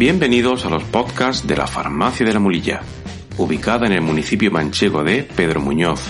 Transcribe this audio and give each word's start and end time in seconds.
Bienvenidos 0.00 0.64
a 0.64 0.70
los 0.70 0.84
podcasts 0.84 1.44
de 1.44 1.56
la 1.56 1.66
Farmacia 1.66 2.24
de 2.24 2.32
la 2.32 2.38
Mulilla, 2.38 2.82
ubicada 3.36 3.88
en 3.88 3.94
el 3.94 4.00
municipio 4.00 4.48
manchego 4.48 5.02
de 5.02 5.24
Pedro 5.24 5.60
Muñoz, 5.60 6.00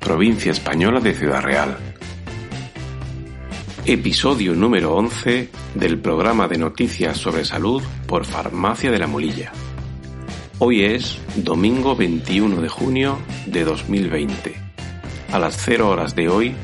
provincia 0.00 0.50
española 0.50 0.98
de 0.98 1.12
Ciudad 1.12 1.42
Real. 1.42 1.76
Episodio 3.84 4.54
número 4.54 4.94
11 4.94 5.50
del 5.74 5.98
programa 5.98 6.48
de 6.48 6.56
noticias 6.56 7.18
sobre 7.18 7.44
salud 7.44 7.82
por 8.06 8.24
Farmacia 8.24 8.90
de 8.90 8.98
la 8.98 9.08
Mulilla. 9.08 9.52
Hoy 10.58 10.82
es 10.82 11.18
domingo 11.36 11.94
21 11.96 12.62
de 12.62 12.68
junio 12.70 13.18
de 13.44 13.62
2020. 13.64 14.54
A 15.32 15.38
las 15.38 15.58
0 15.58 15.90
horas 15.90 16.16
de 16.16 16.30
hoy 16.30 16.54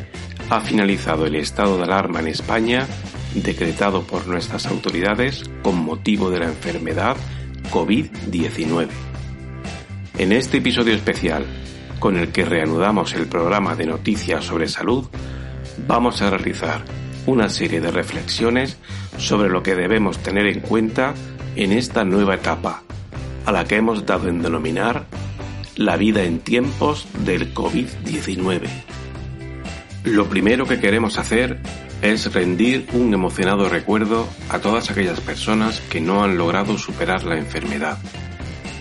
ha 0.49 0.63
finalizado 0.63 1.27
el 1.27 1.35
estado 1.35 1.77
de 1.77 1.85
alarma 1.85 2.21
en 2.21 2.29
España 2.29 2.87
decretado 3.35 4.03
por 4.03 4.27
nuestras 4.27 4.67
autoridades 4.67 5.45
con 5.63 5.77
motivo 5.77 6.31
de 6.31 6.41
la 6.41 6.47
enfermedad 6.47 7.17
COVID-19. 7.73 8.89
En 10.19 10.33
este 10.33 10.59
episodio 10.59 10.95
especial, 10.95 11.45
con 11.99 12.17
el 12.17 12.33
que 12.33 12.45
reanudamos 12.45 13.15
el 13.15 13.27
programa 13.27 13.75
de 13.75 13.87
noticias 13.87 14.45
sobre 14.45 14.69
salud, 14.69 15.07
vamos 15.87 16.23
a 16.23 16.31
realizar 16.31 16.85
una 17.27 17.49
serie 17.49 17.81
de 17.81 17.91
reflexiones 17.91 18.77
sobre 19.19 19.49
lo 19.49 19.63
que 19.63 19.75
debemos 19.75 20.19
tener 20.19 20.47
en 20.47 20.61
cuenta 20.61 21.15
en 21.57 21.73
esta 21.73 22.05
nueva 22.05 22.35
etapa, 22.35 22.83
a 23.47 23.53
la 23.53 23.65
que 23.65 23.77
hemos 23.77 24.07
dado 24.07 24.29
en 24.29 24.43
denominar 24.43 25.07
la 25.77 25.97
vida 25.97 26.25
en 26.25 26.41
tiempos 26.41 27.07
del 27.25 27.55
COVID-19. 27.55 28.69
Lo 30.05 30.27
primero 30.27 30.67
que 30.67 30.81
queremos 30.81 31.19
hacer 31.19 31.61
es 32.03 32.33
rendir 32.33 32.87
un 32.93 33.13
emocionado 33.13 33.69
recuerdo 33.69 34.27
a 34.49 34.59
todas 34.59 34.91
aquellas 34.91 35.21
personas 35.21 35.81
que 35.81 36.01
no 36.01 36.25
han 36.25 36.39
logrado 36.39 36.79
superar 36.79 37.25
la 37.25 37.37
enfermedad 37.37 37.99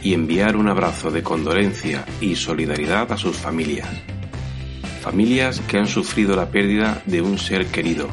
y 0.02 0.14
enviar 0.14 0.56
un 0.56 0.70
abrazo 0.70 1.11
de 1.11 1.22
condolencia 1.22 2.06
y 2.22 2.36
solidaridad 2.36 3.11
a 3.11 3.17
sus 3.17 3.36
familias. 3.36 3.89
Familias 5.02 5.59
que 5.61 5.78
han 5.78 5.88
sufrido 5.88 6.36
la 6.36 6.50
pérdida 6.50 7.02
de 7.06 7.22
un 7.22 7.38
ser 7.38 7.67
querido, 7.67 8.08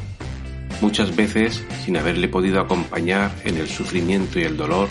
muchas 0.81 1.15
veces 1.15 1.65
sin 1.85 1.97
haberle 1.97 2.29
podido 2.29 2.61
acompañar 2.61 3.31
en 3.45 3.59
el 3.59 3.69
sufrimiento 3.69 4.41
y 4.41 4.43
el 4.43 4.57
dolor 4.57 4.89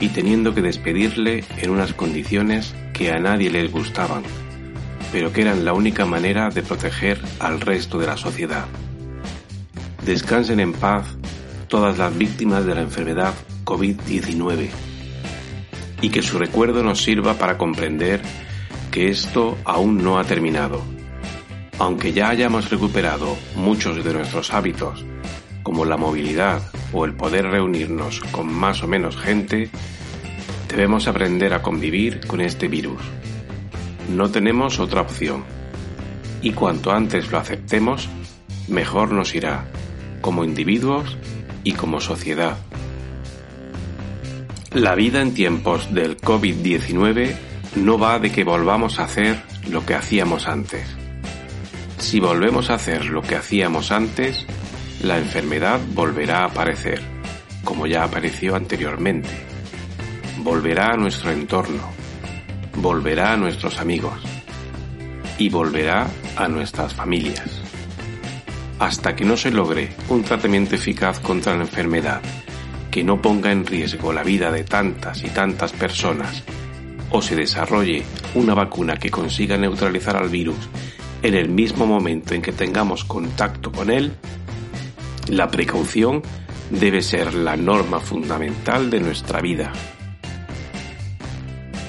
y 0.00 0.08
teniendo 0.08 0.54
que 0.54 0.62
despedirle 0.62 1.44
en 1.58 1.70
unas 1.70 1.92
condiciones 1.92 2.74
que 2.94 3.12
a 3.12 3.18
nadie 3.18 3.50
les 3.50 3.70
gustaban, 3.70 4.22
pero 5.12 5.32
que 5.32 5.42
eran 5.42 5.66
la 5.66 5.74
única 5.74 6.06
manera 6.06 6.48
de 6.48 6.62
proteger 6.62 7.20
al 7.38 7.60
resto 7.60 7.98
de 7.98 8.06
la 8.06 8.16
sociedad 8.16 8.66
descansen 10.06 10.60
en 10.60 10.72
paz 10.72 11.04
todas 11.66 11.98
las 11.98 12.16
víctimas 12.16 12.64
de 12.64 12.76
la 12.76 12.80
enfermedad 12.80 13.34
COVID-19 13.64 14.68
y 16.00 16.10
que 16.10 16.22
su 16.22 16.38
recuerdo 16.38 16.84
nos 16.84 17.02
sirva 17.02 17.34
para 17.34 17.58
comprender 17.58 18.22
que 18.92 19.08
esto 19.08 19.58
aún 19.64 20.02
no 20.02 20.18
ha 20.18 20.24
terminado. 20.24 20.80
Aunque 21.78 22.12
ya 22.12 22.28
hayamos 22.28 22.70
recuperado 22.70 23.36
muchos 23.56 24.02
de 24.04 24.14
nuestros 24.14 24.54
hábitos, 24.54 25.04
como 25.64 25.84
la 25.84 25.96
movilidad 25.96 26.62
o 26.92 27.04
el 27.04 27.14
poder 27.14 27.46
reunirnos 27.46 28.20
con 28.30 28.50
más 28.50 28.84
o 28.84 28.86
menos 28.86 29.16
gente, 29.16 29.68
debemos 30.68 31.08
aprender 31.08 31.52
a 31.52 31.62
convivir 31.62 32.24
con 32.28 32.40
este 32.40 32.68
virus. 32.68 33.02
No 34.14 34.30
tenemos 34.30 34.78
otra 34.78 35.00
opción. 35.00 35.44
Y 36.42 36.52
cuanto 36.52 36.92
antes 36.92 37.32
lo 37.32 37.38
aceptemos, 37.38 38.08
mejor 38.68 39.10
nos 39.10 39.34
irá 39.34 39.66
como 40.26 40.42
individuos 40.42 41.16
y 41.62 41.74
como 41.74 42.00
sociedad. 42.00 42.56
La 44.72 44.96
vida 44.96 45.22
en 45.22 45.34
tiempos 45.34 45.94
del 45.94 46.16
COVID-19 46.16 47.36
no 47.76 47.96
va 47.96 48.18
de 48.18 48.32
que 48.32 48.42
volvamos 48.42 48.98
a 48.98 49.04
hacer 49.04 49.40
lo 49.70 49.86
que 49.86 49.94
hacíamos 49.94 50.48
antes. 50.48 50.84
Si 51.98 52.18
volvemos 52.18 52.70
a 52.70 52.74
hacer 52.74 53.04
lo 53.04 53.22
que 53.22 53.36
hacíamos 53.36 53.92
antes, 53.92 54.44
la 55.00 55.16
enfermedad 55.16 55.78
volverá 55.94 56.40
a 56.40 56.46
aparecer, 56.46 57.00
como 57.62 57.86
ya 57.86 58.02
apareció 58.02 58.56
anteriormente. 58.56 59.30
Volverá 60.38 60.88
a 60.88 60.96
nuestro 60.96 61.30
entorno, 61.30 61.88
volverá 62.74 63.34
a 63.34 63.36
nuestros 63.36 63.78
amigos 63.78 64.20
y 65.38 65.50
volverá 65.50 66.08
a 66.36 66.48
nuestras 66.48 66.94
familias 66.94 67.62
hasta 68.78 69.16
que 69.16 69.24
no 69.24 69.36
se 69.36 69.50
logre 69.50 69.90
un 70.08 70.22
tratamiento 70.22 70.74
eficaz 70.74 71.20
contra 71.20 71.54
la 71.54 71.62
enfermedad 71.62 72.20
que 72.90 73.04
no 73.04 73.20
ponga 73.20 73.52
en 73.52 73.66
riesgo 73.66 74.12
la 74.12 74.22
vida 74.22 74.50
de 74.50 74.64
tantas 74.64 75.22
y 75.22 75.28
tantas 75.28 75.72
personas 75.72 76.42
o 77.10 77.22
se 77.22 77.36
desarrolle 77.36 78.04
una 78.34 78.54
vacuna 78.54 78.96
que 78.96 79.10
consiga 79.10 79.56
neutralizar 79.56 80.16
al 80.16 80.28
virus 80.28 80.68
en 81.22 81.34
el 81.34 81.48
mismo 81.48 81.86
momento 81.86 82.34
en 82.34 82.42
que 82.42 82.52
tengamos 82.52 83.04
contacto 83.04 83.72
con 83.72 83.90
él, 83.90 84.12
la 85.28 85.48
precaución 85.48 86.22
debe 86.70 87.02
ser 87.02 87.34
la 87.34 87.56
norma 87.56 88.00
fundamental 88.00 88.90
de 88.90 89.00
nuestra 89.00 89.40
vida. 89.40 89.72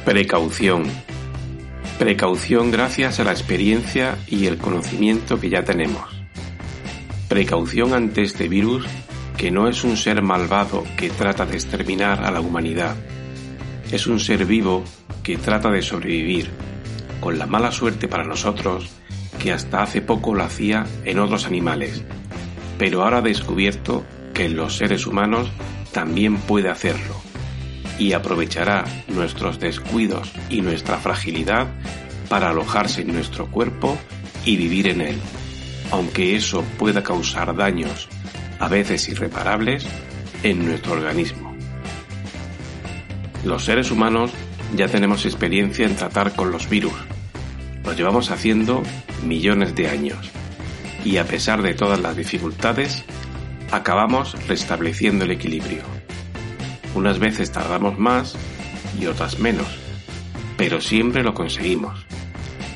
Precaución. 0.05 0.85
Precaución 1.99 2.71
gracias 2.71 3.19
a 3.19 3.23
la 3.23 3.31
experiencia 3.31 4.17
y 4.27 4.45
el 4.45 4.57
conocimiento 4.57 5.39
que 5.39 5.49
ya 5.49 5.63
tenemos. 5.63 6.16
Precaución 7.27 7.93
ante 7.93 8.23
este 8.23 8.47
virus 8.47 8.85
que 9.35 9.51
no 9.51 9.67
es 9.67 9.83
un 9.83 9.97
ser 9.97 10.21
malvado 10.21 10.85
que 10.95 11.09
trata 11.09 11.45
de 11.45 11.55
exterminar 11.55 12.23
a 12.23 12.31
la 12.31 12.39
humanidad. 12.39 12.95
Es 13.91 14.07
un 14.07 14.21
ser 14.21 14.45
vivo 14.45 14.85
que 15.23 15.35
trata 15.35 15.69
de 15.69 15.81
sobrevivir, 15.81 16.49
con 17.19 17.37
la 17.37 17.45
mala 17.45 17.71
suerte 17.71 18.07
para 18.07 18.23
nosotros 18.23 18.89
que 19.39 19.51
hasta 19.51 19.83
hace 19.83 20.01
poco 20.01 20.33
lo 20.33 20.43
hacía 20.43 20.85
en 21.03 21.19
otros 21.19 21.45
animales, 21.45 22.01
pero 22.77 23.03
ahora 23.03 23.17
ha 23.17 23.21
descubierto 23.21 24.05
que 24.33 24.45
en 24.45 24.55
los 24.55 24.77
seres 24.77 25.05
humanos 25.05 25.49
también 25.91 26.37
puede 26.37 26.69
hacerlo 26.69 27.15
y 27.99 28.13
aprovechará 28.13 28.85
nuestros 29.09 29.59
descuidos 29.59 30.31
y 30.49 30.61
nuestra 30.61 30.97
fragilidad 30.97 31.67
para 32.29 32.51
alojarse 32.51 33.01
en 33.01 33.13
nuestro 33.13 33.47
cuerpo 33.51 33.97
y 34.45 34.55
vivir 34.55 34.87
en 34.87 35.01
él 35.01 35.19
aunque 35.91 36.35
eso 36.35 36.63
pueda 36.77 37.03
causar 37.03 37.55
daños, 37.55 38.07
a 38.59 38.67
veces 38.67 39.07
irreparables, 39.09 39.85
en 40.43 40.65
nuestro 40.65 40.93
organismo. 40.93 41.55
Los 43.43 43.65
seres 43.65 43.91
humanos 43.91 44.31
ya 44.75 44.87
tenemos 44.87 45.25
experiencia 45.25 45.85
en 45.85 45.95
tratar 45.95 46.35
con 46.35 46.51
los 46.51 46.69
virus. 46.69 46.93
Lo 47.83 47.93
llevamos 47.93 48.31
haciendo 48.31 48.83
millones 49.25 49.75
de 49.75 49.89
años 49.89 50.31
y 51.05 51.17
a 51.17 51.25
pesar 51.25 51.61
de 51.61 51.73
todas 51.73 52.01
las 52.01 52.17
dificultades, 52.17 53.05
acabamos 53.71 54.35
restableciendo 54.47 55.25
el 55.25 55.31
equilibrio. 55.31 55.83
Unas 56.95 57.19
veces 57.19 57.51
tardamos 57.51 57.97
más 57.97 58.35
y 58.99 59.05
otras 59.05 59.39
menos, 59.39 59.67
pero 60.57 60.81
siempre 60.81 61.23
lo 61.23 61.33
conseguimos. 61.33 62.05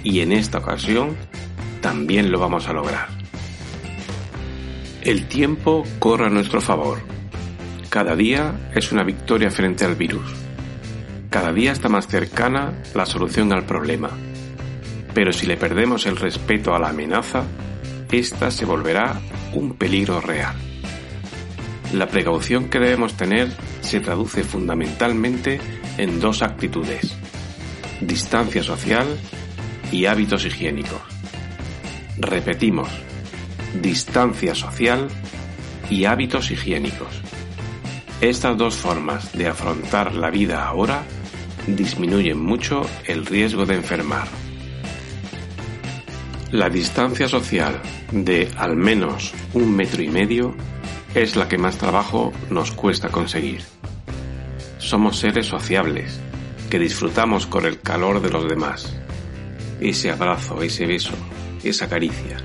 Y 0.04 0.22
en 0.22 0.32
esta 0.32 0.60
ocasión 0.60 1.18
también 1.82 2.32
lo 2.32 2.40
vamos 2.40 2.68
a 2.68 2.74
lograr. 2.74 3.10
El 5.02 5.28
tiempo 5.28 5.84
corre 6.00 6.28
a 6.28 6.30
nuestro 6.30 6.62
favor. 6.62 7.00
Cada 7.90 8.16
día 8.16 8.70
es 8.76 8.92
una 8.92 9.04
victoria 9.04 9.50
frente 9.50 9.84
al 9.84 9.96
virus. 9.96 10.32
Cada 11.30 11.52
día 11.52 11.72
está 11.72 11.90
más 11.90 12.08
cercana 12.08 12.74
la 12.94 13.06
solución 13.06 13.52
al 13.52 13.66
problema. 13.66 14.12
Pero 15.14 15.34
si 15.34 15.48
le 15.48 15.58
perdemos 15.58 16.06
el 16.06 16.18
respeto 16.18 16.76
a 16.76 16.80
la 16.80 16.90
amenaza, 16.90 17.44
esta 18.12 18.52
se 18.52 18.66
volverá 18.66 19.20
un 19.54 19.74
peligro 19.74 20.22
real. 20.22 20.56
La 21.94 22.08
precaución 22.08 22.70
que 22.70 22.80
debemos 22.80 23.16
tener 23.16 23.50
se 23.82 24.00
traduce 24.00 24.44
fundamentalmente 24.44 25.60
en 25.98 26.20
dos 26.20 26.42
actitudes, 26.42 27.18
distancia 28.00 28.64
social 28.64 29.08
y 29.92 30.06
hábitos 30.06 30.46
higiénicos. 30.46 31.11
Repetimos, 32.22 32.88
distancia 33.82 34.54
social 34.54 35.08
y 35.90 36.06
hábitos 36.06 36.52
higiénicos. 36.52 37.10
Estas 38.22 38.56
dos 38.56 38.76
formas 38.76 39.34
de 39.34 39.48
afrontar 39.48 40.14
la 40.14 40.30
vida 40.30 40.68
ahora 40.68 41.04
disminuyen 41.66 42.40
mucho 42.40 42.88
el 43.06 43.26
riesgo 43.26 43.66
de 43.66 43.74
enfermar. 43.74 44.28
La 46.52 46.70
distancia 46.70 47.28
social 47.28 47.82
de 48.12 48.52
al 48.56 48.76
menos 48.76 49.34
un 49.56 49.76
metro 49.76 50.04
y 50.04 50.10
medio 50.10 50.54
es 51.16 51.36
la 51.36 51.50
que 51.50 51.58
más 51.58 51.80
trabajo 51.80 52.32
nos 52.52 52.72
cuesta 52.72 53.10
conseguir. 53.10 53.64
Somos 54.78 55.18
seres 55.18 55.48
sociables, 55.48 56.20
que 56.70 56.78
disfrutamos 56.78 57.48
con 57.48 57.66
el 57.66 57.82
calor 57.82 58.22
de 58.22 58.30
los 58.30 58.48
demás. 58.48 58.96
Ese 59.80 60.12
abrazo, 60.12 60.62
ese 60.62 60.86
beso, 60.86 61.16
esa 61.64 61.88
caricia, 61.88 62.38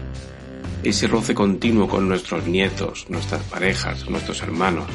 ese 0.82 1.06
roce 1.06 1.34
continuo 1.34 1.88
con 1.88 2.08
nuestros 2.08 2.46
nietos, 2.46 3.06
nuestras 3.08 3.42
parejas, 3.44 4.08
nuestros 4.08 4.42
hermanos. 4.42 4.86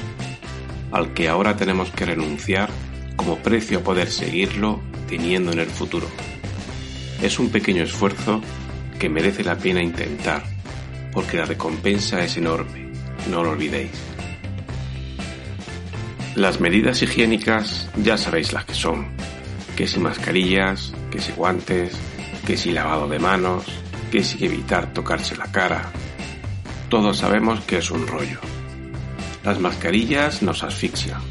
al 0.91 1.13
que 1.13 1.29
ahora 1.29 1.55
tenemos 1.55 1.89
que 1.91 2.05
renunciar 2.05 2.69
como 3.15 3.37
precio 3.37 3.79
a 3.79 3.83
poder 3.83 4.11
seguirlo 4.11 4.81
teniendo 5.07 5.51
en 5.53 5.59
el 5.59 5.67
futuro. 5.67 6.07
Es 7.21 7.39
un 7.39 7.49
pequeño 7.49 7.83
esfuerzo 7.83 8.41
que 8.99 9.07
merece 9.07 9.43
la 9.43 9.57
pena 9.57 9.81
intentar, 9.81 10.43
porque 11.13 11.37
la 11.37 11.45
recompensa 11.45 12.23
es 12.23 12.35
enorme, 12.35 12.91
no 13.29 13.43
lo 13.43 13.51
olvidéis. 13.51 13.91
Las 16.35 16.59
medidas 16.59 17.01
higiénicas 17.01 17.89
ya 18.03 18.17
sabéis 18.17 18.53
las 18.53 18.65
que 18.65 18.73
son, 18.73 19.07
que 19.75 19.87
si 19.87 19.99
mascarillas, 19.99 20.93
que 21.09 21.19
si 21.19 21.31
guantes, 21.33 21.93
que 22.45 22.57
si 22.57 22.71
lavado 22.71 23.07
de 23.07 23.19
manos, 23.19 23.65
que 24.11 24.23
si 24.23 24.45
evitar 24.45 24.93
tocarse 24.93 25.37
la 25.37 25.51
cara. 25.51 25.89
Todos 26.89 27.17
sabemos 27.17 27.61
que 27.61 27.77
es 27.77 27.89
un 27.89 28.05
rollo. 28.05 28.39
Las 29.43 29.59
mascarillas 29.59 30.43
nos 30.43 30.63
asfixian, 30.63 31.21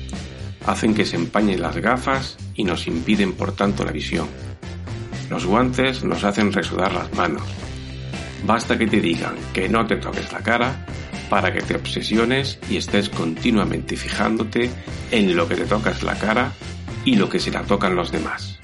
hacen 0.67 0.95
que 0.95 1.05
se 1.05 1.17
empañen 1.17 1.61
las 1.61 1.77
gafas 1.77 2.39
y 2.55 2.65
nos 2.65 2.87
impiden 2.87 3.35
por 3.35 3.53
tanto 3.53 3.85
la 3.85 3.93
visión. 3.93 4.27
Los 5.29 5.45
guantes 5.45 6.03
nos 6.03 6.25
hacen 6.25 6.53
resudar 6.53 6.93
las 6.93 7.13
manos. 7.15 7.45
Basta 8.45 8.79
que 8.79 8.87
te 8.87 9.01
digan 9.01 9.37
que 9.53 9.69
no 9.69 9.87
te 9.87 9.97
toques 9.97 10.33
la 10.33 10.41
cara 10.41 10.87
para 11.29 11.53
que 11.53 11.61
te 11.61 11.77
obsesiones 11.77 12.59
y 12.69 12.79
estés 12.79 13.11
continuamente 13.11 13.97
fijándote 13.97 14.71
en 15.11 15.37
lo 15.37 15.47
que 15.47 15.55
te 15.55 15.67
tocas 15.67 16.03
la 16.03 16.19
cara 16.19 16.53
y 17.05 17.15
lo 17.15 17.29
que 17.29 17.39
se 17.39 17.51
la 17.51 17.63
tocan 17.63 17.95
los 17.95 18.11
demás. 18.11 18.59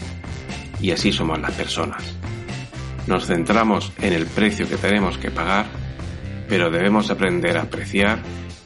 Y 0.81 0.91
así 0.91 1.13
somos 1.13 1.39
las 1.41 1.53
personas. 1.53 2.03
Nos 3.07 3.27
centramos 3.27 3.93
en 4.01 4.13
el 4.13 4.27
precio 4.27 4.69
que 4.69 4.77
tenemos 4.77 5.19
que 5.19 5.31
pagar, 5.31 5.67
pero 6.49 6.71
debemos 6.71 7.11
aprender 7.11 7.57
a 7.57 7.63
apreciar 7.63 8.19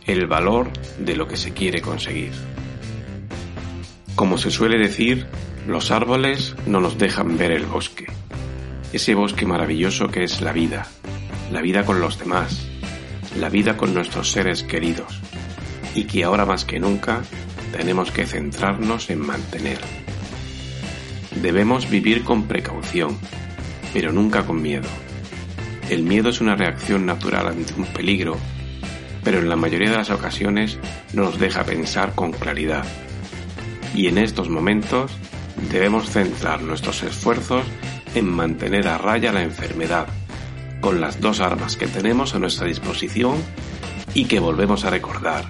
el 0.06 0.26
valor 0.26 0.70
de 0.98 1.14
lo 1.14 1.26
que 1.28 1.36
se 1.36 1.52
quiere 1.52 1.80
conseguir. 1.80 2.32
Como 4.14 4.38
se 4.38 4.50
suele 4.50 4.78
decir, 4.78 5.26
los 5.66 5.90
árboles 5.90 6.56
no 6.66 6.80
nos 6.80 6.98
dejan 6.98 7.36
ver 7.36 7.52
el 7.52 7.66
bosque, 7.66 8.06
ese 8.92 9.14
bosque 9.14 9.46
maravilloso 9.46 10.08
que 10.08 10.24
es 10.24 10.40
la 10.40 10.52
vida, 10.52 10.86
la 11.52 11.60
vida 11.60 11.84
con 11.84 12.00
los 12.00 12.18
demás, 12.18 12.66
la 13.38 13.48
vida 13.48 13.76
con 13.76 13.94
nuestros 13.94 14.30
seres 14.30 14.62
queridos, 14.62 15.20
y 15.94 16.04
que 16.04 16.24
ahora 16.24 16.46
más 16.46 16.64
que 16.64 16.80
nunca 16.80 17.22
tenemos 17.76 18.10
que 18.10 18.26
centrarnos 18.26 19.10
en 19.10 19.20
mantener. 19.20 19.78
Debemos 21.40 21.88
vivir 21.88 22.24
con 22.24 22.44
precaución, 22.44 23.16
pero 23.92 24.12
nunca 24.12 24.44
con 24.44 24.60
miedo. 24.60 24.88
El 25.88 26.02
miedo 26.02 26.30
es 26.30 26.40
una 26.40 26.54
reacción 26.54 27.06
natural 27.06 27.48
ante 27.48 27.74
un 27.74 27.86
peligro, 27.86 28.36
pero 29.24 29.38
en 29.38 29.48
la 29.48 29.56
mayoría 29.56 29.90
de 29.90 29.96
las 29.96 30.10
ocasiones 30.10 30.78
no 31.12 31.24
nos 31.24 31.38
deja 31.38 31.64
pensar 31.64 32.14
con 32.14 32.32
claridad. 32.32 32.84
Y 33.94 34.06
en 34.06 34.18
estos 34.18 34.48
momentos 34.48 35.10
debemos 35.70 36.10
centrar 36.10 36.62
nuestros 36.62 37.02
esfuerzos 37.02 37.64
en 38.14 38.28
mantener 38.28 38.88
a 38.88 38.98
raya 38.98 39.32
la 39.32 39.42
enfermedad, 39.42 40.06
con 40.80 41.00
las 41.00 41.20
dos 41.20 41.40
armas 41.40 41.76
que 41.76 41.86
tenemos 41.86 42.34
a 42.34 42.38
nuestra 42.38 42.66
disposición 42.66 43.36
y 44.14 44.24
que 44.24 44.40
volvemos 44.40 44.84
a 44.84 44.90
recordar. 44.90 45.44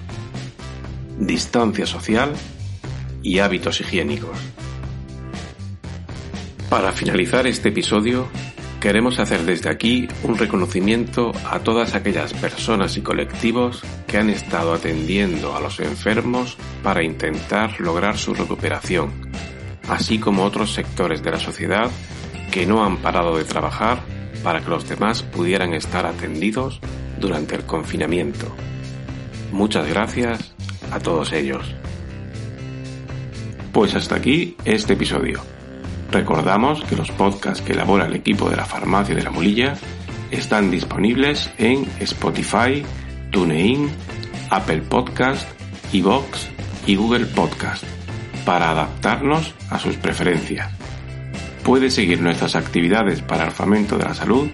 Distancia 1.19 1.85
social 1.85 2.33
y 3.23 3.39
hábitos 3.39 3.79
higiénicos. 3.81 4.37
Para 6.71 6.93
finalizar 6.93 7.47
este 7.47 7.67
episodio, 7.67 8.29
queremos 8.79 9.19
hacer 9.19 9.41
desde 9.41 9.69
aquí 9.69 10.07
un 10.23 10.37
reconocimiento 10.37 11.33
a 11.43 11.59
todas 11.59 11.95
aquellas 11.95 12.33
personas 12.33 12.95
y 12.95 13.01
colectivos 13.01 13.83
que 14.07 14.17
han 14.17 14.29
estado 14.29 14.73
atendiendo 14.73 15.53
a 15.53 15.59
los 15.59 15.81
enfermos 15.81 16.55
para 16.81 17.03
intentar 17.03 17.77
lograr 17.81 18.17
su 18.17 18.33
recuperación, 18.33 19.11
así 19.89 20.17
como 20.17 20.45
otros 20.45 20.73
sectores 20.73 21.21
de 21.21 21.31
la 21.31 21.39
sociedad 21.39 21.91
que 22.51 22.65
no 22.65 22.85
han 22.85 22.99
parado 22.99 23.37
de 23.37 23.43
trabajar 23.43 24.01
para 24.41 24.61
que 24.61 24.69
los 24.69 24.87
demás 24.87 25.23
pudieran 25.23 25.73
estar 25.73 26.05
atendidos 26.05 26.79
durante 27.19 27.55
el 27.55 27.65
confinamiento. 27.65 28.47
Muchas 29.51 29.89
gracias 29.89 30.53
a 30.89 30.99
todos 31.01 31.33
ellos. 31.33 31.75
Pues 33.73 33.93
hasta 33.93 34.15
aquí 34.15 34.55
este 34.63 34.93
episodio. 34.93 35.60
Recordamos 36.11 36.83
que 36.83 36.97
los 36.97 37.09
podcasts 37.11 37.61
que 37.61 37.71
elabora 37.71 38.05
el 38.05 38.15
equipo 38.15 38.49
de 38.49 38.57
la 38.57 38.65
Farmacia 38.65 39.15
de 39.15 39.23
la 39.23 39.31
Molilla 39.31 39.75
están 40.29 40.69
disponibles 40.69 41.49
en 41.57 41.87
Spotify, 42.01 42.83
TuneIn, 43.31 43.89
Apple 44.49 44.81
Podcast, 44.81 45.47
iVoox 45.93 46.47
y 46.85 46.95
Google 46.95 47.25
Podcast 47.27 47.85
para 48.45 48.71
adaptarnos 48.71 49.55
a 49.69 49.79
sus 49.79 49.95
preferencias. 49.95 50.69
Puede 51.63 51.89
seguir 51.89 52.21
nuestras 52.21 52.55
actividades 52.55 53.21
para 53.21 53.45
el 53.45 53.51
fomento 53.51 53.97
de 53.97 54.03
la 54.03 54.13
salud 54.13 54.49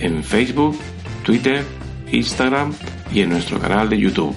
en 0.00 0.22
Facebook, 0.22 0.78
Twitter, 1.22 1.64
Instagram 2.12 2.74
y 3.12 3.22
en 3.22 3.30
nuestro 3.30 3.58
canal 3.58 3.88
de 3.88 3.98
YouTube. 3.98 4.36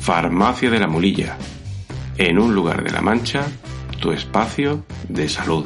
Farmacia 0.00 0.70
de 0.70 0.78
la 0.78 0.86
Molilla, 0.86 1.36
en 2.16 2.38
un 2.38 2.54
lugar 2.54 2.84
de 2.84 2.90
la 2.90 3.00
Mancha 3.00 3.44
tu 4.02 4.10
espacio 4.10 4.82
de 5.08 5.28
salud. 5.28 5.64